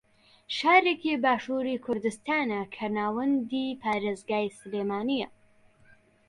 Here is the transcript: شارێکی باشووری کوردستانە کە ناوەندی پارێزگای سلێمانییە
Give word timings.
شارێکی 0.57 1.13
باشووری 1.23 1.81
کوردستانە 1.85 2.61
کە 2.75 2.85
ناوەندی 2.97 3.77
پارێزگای 3.81 4.47
سلێمانییە 4.59 5.29